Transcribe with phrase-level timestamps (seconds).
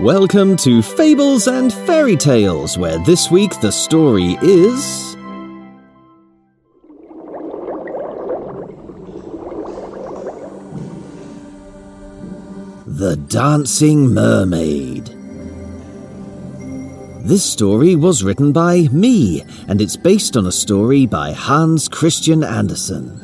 [0.00, 5.14] Welcome to Fables and Fairy Tales, where this week the story is.
[12.86, 15.06] The Dancing Mermaid.
[17.24, 22.42] This story was written by me, and it's based on a story by Hans Christian
[22.42, 23.20] Andersen.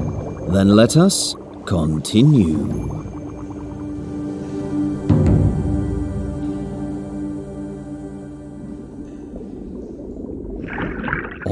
[0.49, 3.14] then let us continue.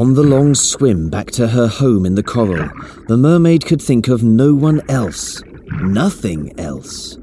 [0.03, 2.69] On the long swim back to her home in the coral,
[3.07, 5.41] the mermaid could think of no one else.
[5.81, 7.17] Nothing else.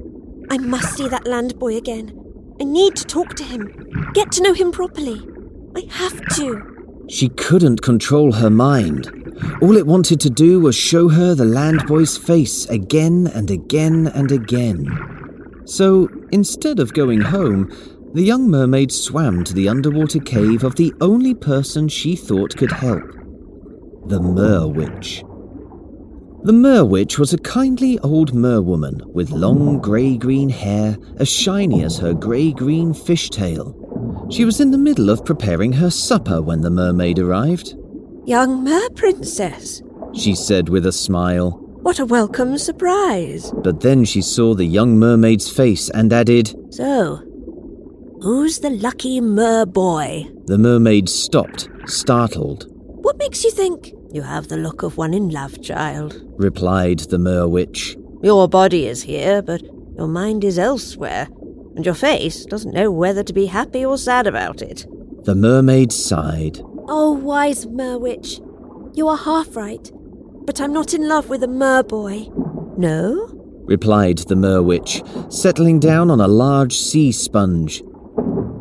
[0.50, 2.18] I must see that land boy again.
[2.58, 5.20] I need to talk to him, get to know him properly.
[5.76, 7.04] I have to.
[7.10, 9.10] She couldn't control her mind.
[9.60, 14.06] All it wanted to do was show her the land boy's face again and again
[14.06, 14.86] and again.
[15.66, 17.70] So, instead of going home,
[18.14, 22.72] the young mermaid swam to the underwater cave of the only person she thought could
[22.72, 23.02] help
[24.06, 25.22] the Mer Witch.
[26.42, 31.84] The Mer Witch was a kindly old merwoman with long grey green hair as shiny
[31.84, 33.76] as her grey green fishtail.
[34.32, 37.74] She was in the middle of preparing her supper when the mermaid arrived.
[38.24, 39.82] Young mer princess,
[40.14, 41.52] She said with a smile.
[41.82, 43.52] what a welcome surprise.
[43.62, 47.22] But then she saw the young mermaid's face and added, So,
[48.22, 50.26] who's the lucky mer boy?
[50.46, 52.66] The mermaid stopped, startled.
[52.68, 53.92] What makes you think?
[54.12, 56.20] You have the look of one in love, child.
[56.36, 57.96] Replied the Mer Witch.
[58.22, 59.62] Your body is here, but
[59.96, 61.28] your mind is elsewhere,
[61.76, 64.86] and your face doesn't know whether to be happy or sad about it.
[65.24, 66.60] The mermaid sighed.
[66.88, 68.40] Oh, wise merwitch,
[68.96, 69.90] you are half right,
[70.44, 72.28] but I'm not in love with a mer boy.
[72.76, 73.36] No?
[73.70, 77.84] replied the Mer Witch, settling down on a large sea sponge.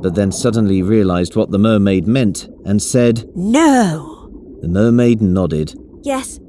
[0.01, 4.29] But then suddenly realized what the mermaid meant and said, No!
[4.61, 5.73] The mermaid nodded.
[6.03, 6.39] Yes,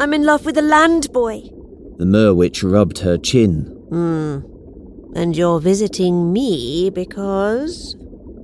[0.00, 1.42] I'm in love with a land boy.
[1.98, 3.64] The merwitch rubbed her chin.
[3.88, 4.40] Hmm.
[5.14, 7.96] And you're visiting me because.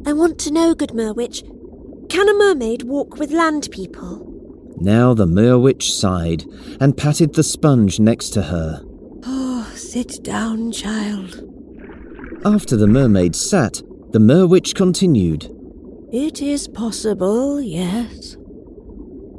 [0.06, 1.42] I want to know, good merwitch.
[2.08, 4.30] Can a mermaid walk with land people?
[4.76, 6.44] Now the merwitch sighed
[6.80, 8.82] and patted the sponge next to her.
[9.24, 11.42] Oh, sit down, child.
[12.44, 13.80] After the mermaid sat,
[14.14, 15.50] the Merwitch continued.
[16.12, 18.36] It is possible, yes.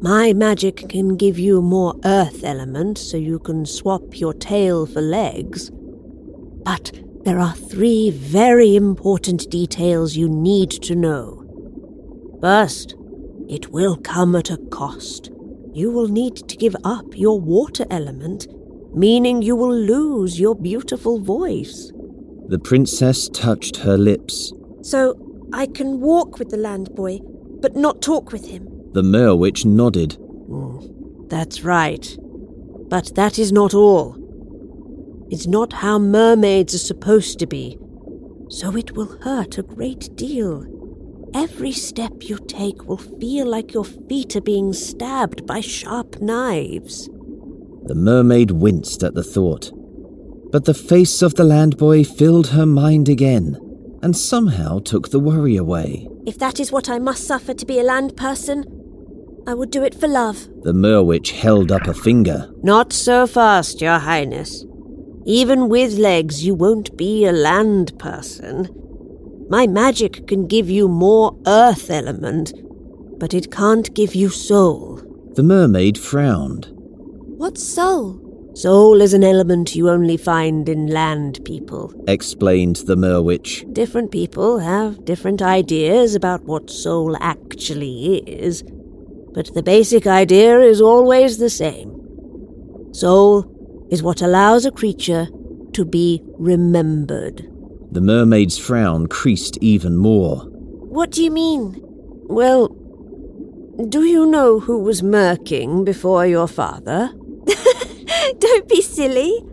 [0.02, 5.00] My magic can give you more earth element so you can swap your tail for
[5.00, 5.72] legs.
[6.66, 6.92] But
[7.24, 11.46] there are three very important details you need to know.
[12.42, 12.98] First,
[13.48, 15.32] it will come at a cost.
[15.72, 18.48] You will need to give up your water element,
[18.94, 21.94] meaning you will lose your beautiful voice.
[22.50, 24.52] The princess touched her lips.
[24.86, 25.16] So
[25.52, 27.18] I can walk with the land boy,
[27.60, 28.70] but not talk with him.
[28.94, 30.14] The Mer Witch nodded.
[30.14, 31.28] Hmm.
[31.28, 32.16] That's right.
[32.88, 34.16] But that is not all.
[35.32, 37.80] It's not how mermaids are supposed to be.
[38.50, 40.64] So it will hurt a great deal.
[41.34, 47.10] Every step you take will feel like your feet are being stabbed by sharp knives.
[47.86, 49.72] The mermaid winced at the thought.
[50.52, 53.58] But the face of the land boy filled her mind again,
[54.06, 56.08] and somehow took the worry away.
[56.28, 58.64] If that is what I must suffer to be a land person,
[59.48, 60.48] I would do it for love.
[60.62, 62.54] The Merwitch held up a finger.
[62.62, 64.64] Not so fast, Your Highness.
[65.26, 68.70] Even with legs, you won't be a land person.
[69.50, 72.54] My magic can give you more earth element,
[73.18, 75.02] but it can't give you soul.
[75.34, 76.68] The mermaid frowned.
[76.76, 78.22] What soul?
[78.56, 81.94] Soul is an element you only find in land people.
[82.08, 83.66] Explained the Merwitch.
[83.74, 88.64] Different people have different ideas about what soul actually is,
[89.34, 91.92] but the basic idea is always the same.
[92.94, 93.44] Soul
[93.92, 95.28] is what allows a creature
[95.74, 97.46] to be remembered.
[97.92, 100.46] The mermaid's frown creased even more.
[100.48, 101.76] What do you mean?
[102.30, 102.70] Well,
[103.90, 107.12] do you know who was merking before your father?
[108.40, 109.44] Don't be silly.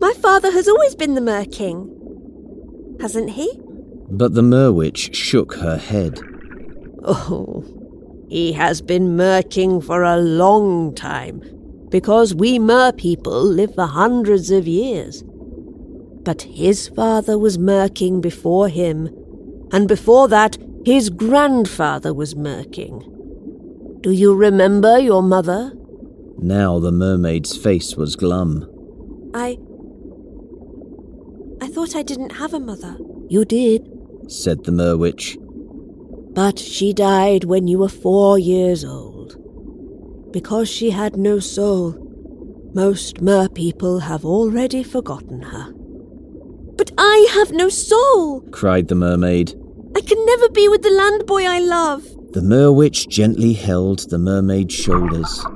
[0.00, 1.88] My father has always been the merking.
[3.00, 3.52] Hasn't he?
[4.08, 6.20] But the Mer Witch shook her head.
[7.04, 7.64] Oh,
[8.28, 11.42] He has been merking for a long time,
[11.90, 15.22] because we mer people live for hundreds of years.
[16.24, 19.10] But his father was merking before him,
[19.72, 23.02] and before that, his grandfather was merking.
[24.00, 25.72] Do you remember your mother?
[26.42, 28.68] Now the mermaid's face was glum.
[29.32, 29.58] I.
[31.60, 32.98] I thought I didn't have a mother.
[33.28, 33.88] You did,
[34.26, 35.38] said the merwitch.
[36.34, 39.36] But she died when you were four years old.
[40.32, 41.94] Because she had no soul,
[42.74, 45.72] most mer people have already forgotten her.
[46.76, 48.40] But I have no soul!
[48.50, 49.54] cried the mermaid.
[49.94, 52.02] I can never be with the land boy I love.
[52.32, 55.46] The merwitch gently held the mermaid's shoulders.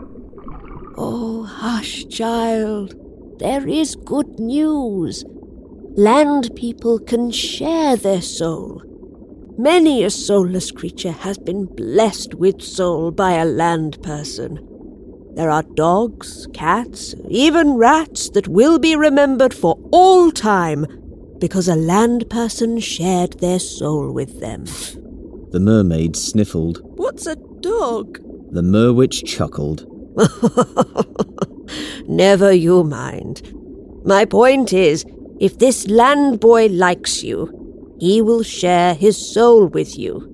[1.68, 2.94] Hush, child.
[3.40, 5.24] There is good news.
[5.96, 8.82] Land people can share their soul.
[9.58, 14.60] Many a soulless creature has been blessed with soul by a land person.
[15.34, 20.86] There are dogs, cats, even rats that will be remembered for all time
[21.40, 24.66] because a land person shared their soul with them.
[25.50, 26.78] The mermaid sniffled.
[26.96, 28.20] What's a dog?
[28.52, 29.84] The merwitch chuckled.
[32.06, 33.42] Never you mind.
[34.04, 35.04] My point is,
[35.40, 40.32] if this land boy likes you, he will share his soul with you.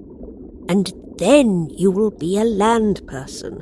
[0.68, 3.60] And then you will be a land person.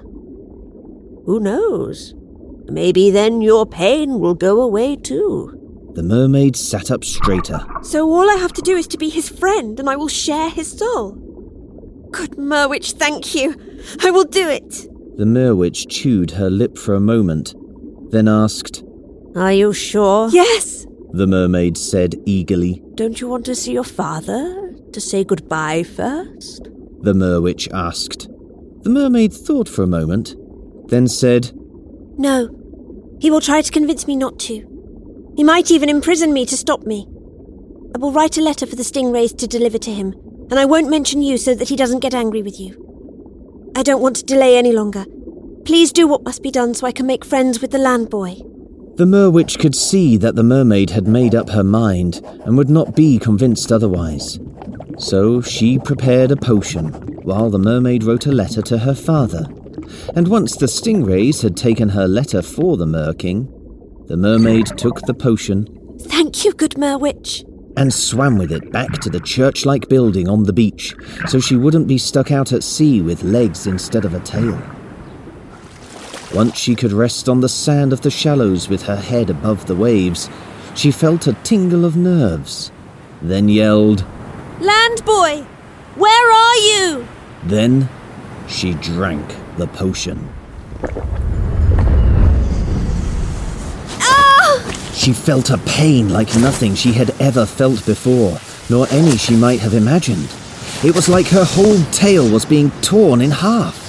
[1.26, 2.14] Who knows?
[2.66, 5.56] Maybe then your pain will go away too.
[5.94, 7.66] The mermaid sat up straighter.
[7.82, 10.48] So all I have to do is to be his friend, and I will share
[10.48, 11.12] his soul.
[12.10, 13.56] Good Merwitch, thank you.
[14.02, 14.86] I will do it.
[15.16, 17.54] The merwitch chewed her lip for a moment,
[18.10, 18.82] then asked,
[19.34, 20.28] Are you sure?
[20.30, 20.86] Yes.
[21.12, 22.82] The mermaid said eagerly.
[22.94, 24.74] Don't you want to see your father?
[24.92, 26.64] To say goodbye first?
[27.02, 28.28] The merwitch asked.
[28.82, 30.34] The mermaid thought for a moment,
[30.88, 31.52] then said,
[32.18, 32.56] No.
[33.20, 35.32] He will try to convince me not to.
[35.36, 37.06] He might even imprison me to stop me.
[37.94, 40.14] I will write a letter for the stingrays to deliver to him,
[40.50, 43.72] and I won't mention you so that he doesn't get angry with you.
[43.76, 45.04] I don't want to delay any longer.
[45.70, 48.34] Please do what must be done so I can make friends with the land boy.
[48.96, 52.96] The merwitch could see that the mermaid had made up her mind and would not
[52.96, 54.40] be convinced otherwise.
[54.98, 56.88] So she prepared a potion,
[57.22, 59.46] while the mermaid wrote a letter to her father.
[60.16, 63.46] And once the stingrays had taken her letter for the merking,
[64.08, 65.68] the mermaid took the potion.
[66.00, 67.44] Thank you, good merwitch.
[67.76, 70.96] And swam with it back to the church like building on the beach,
[71.28, 74.60] so she wouldn't be stuck out at sea with legs instead of a tail.
[76.34, 79.74] Once she could rest on the sand of the shallows with her head above the
[79.74, 80.30] waves,
[80.76, 82.70] she felt a tingle of nerves,
[83.20, 84.04] then yelled,
[84.60, 85.44] Land boy,
[85.96, 87.06] where are you?
[87.44, 87.88] Then
[88.46, 90.28] she drank the potion.
[94.00, 94.92] Ah!
[94.94, 98.38] She felt a pain like nothing she had ever felt before,
[98.68, 100.28] nor any she might have imagined.
[100.84, 103.79] It was like her whole tail was being torn in half.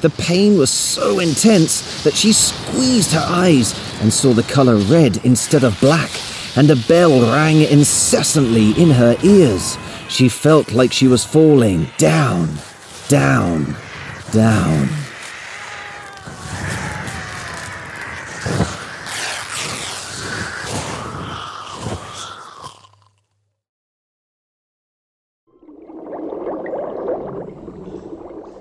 [0.00, 5.18] The pain was so intense that she squeezed her eyes and saw the colour red
[5.24, 6.10] instead of black,
[6.56, 9.76] and a bell rang incessantly in her ears.
[10.08, 12.48] She felt like she was falling down,
[13.08, 13.76] down,
[14.32, 14.99] down.